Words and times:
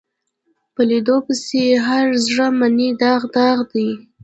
په 0.73 0.81
لیدو 0.89 1.17
پسې 1.25 1.63
هر 1.87 2.05
زړه 2.25 2.45
منې 2.59 2.89
داغ 3.01 3.21
داغ 3.35 3.57
دی 3.71 3.89